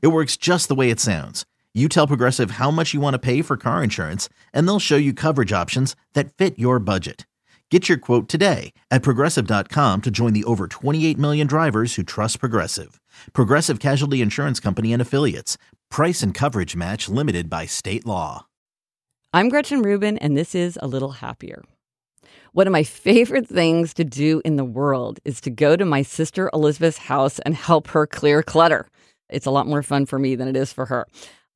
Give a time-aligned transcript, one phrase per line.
[0.00, 1.44] It works just the way it sounds.
[1.74, 4.96] You tell Progressive how much you want to pay for car insurance, and they'll show
[4.96, 7.26] you coverage options that fit your budget.
[7.70, 12.38] Get your quote today at progressive.com to join the over 28 million drivers who trust
[12.38, 13.00] Progressive.
[13.32, 15.58] Progressive Casualty Insurance Company and Affiliates.
[15.90, 18.46] Price and coverage match limited by state law.
[19.32, 21.64] I'm Gretchen Rubin, and this is A Little Happier.
[22.52, 26.02] One of my favorite things to do in the world is to go to my
[26.02, 28.86] sister Elizabeth's house and help her clear clutter.
[29.30, 31.06] It's a lot more fun for me than it is for her.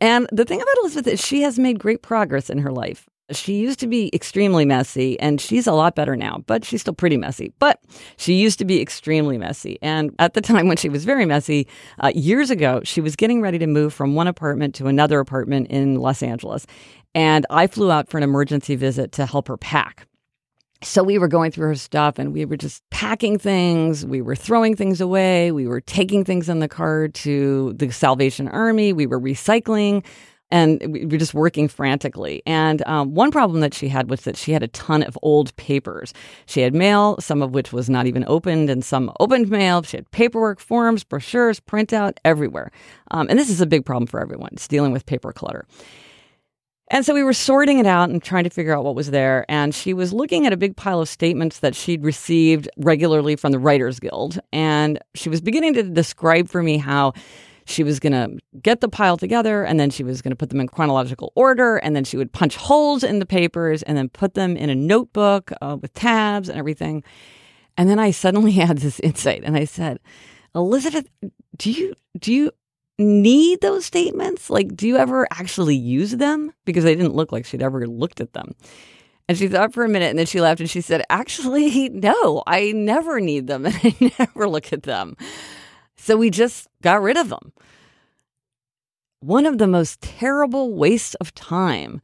[0.00, 3.08] And the thing about Elizabeth is she has made great progress in her life.
[3.30, 6.94] She used to be extremely messy and she's a lot better now, but she's still
[6.94, 7.52] pretty messy.
[7.58, 7.80] But
[8.16, 9.78] she used to be extremely messy.
[9.82, 11.66] And at the time when she was very messy,
[12.00, 15.66] uh, years ago, she was getting ready to move from one apartment to another apartment
[15.68, 16.66] in Los Angeles.
[17.14, 20.07] And I flew out for an emergency visit to help her pack.
[20.82, 24.06] So we were going through her stuff and we were just packing things.
[24.06, 25.50] We were throwing things away.
[25.50, 28.92] We were taking things in the car to the Salvation Army.
[28.92, 30.04] We were recycling
[30.50, 32.42] and we were just working frantically.
[32.46, 35.54] And um, one problem that she had was that she had a ton of old
[35.56, 36.14] papers.
[36.46, 39.82] She had mail, some of which was not even opened, and some opened mail.
[39.82, 42.70] She had paperwork, forms, brochures, printout everywhere.
[43.10, 44.50] Um, and this is a big problem for everyone.
[44.52, 45.66] It's dealing with paper clutter.
[46.90, 49.44] And so we were sorting it out and trying to figure out what was there.
[49.48, 53.52] And she was looking at a big pile of statements that she'd received regularly from
[53.52, 54.38] the Writers Guild.
[54.52, 57.12] And she was beginning to describe for me how
[57.66, 60.48] she was going to get the pile together and then she was going to put
[60.48, 61.76] them in chronological order.
[61.76, 64.74] And then she would punch holes in the papers and then put them in a
[64.74, 67.04] notebook uh, with tabs and everything.
[67.76, 69.98] And then I suddenly had this insight and I said,
[70.54, 71.06] Elizabeth,
[71.58, 72.50] do you, do you,
[72.98, 74.50] need those statements?
[74.50, 76.52] Like, do you ever actually use them?
[76.64, 78.54] Because they didn't look like she'd ever looked at them.
[79.28, 82.42] And she thought for a minute and then she laughed and she said, Actually, no,
[82.46, 85.16] I never need them and I never look at them.
[85.96, 87.52] So we just got rid of them.
[89.20, 92.00] One of the most terrible wastes of time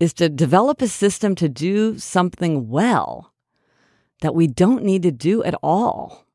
[0.00, 3.32] is to develop a system to do something well
[4.22, 6.26] that we don't need to do at all.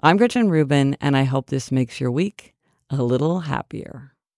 [0.00, 2.54] I'm Gretchen Rubin, and I hope this makes your week
[2.92, 4.14] a little happier.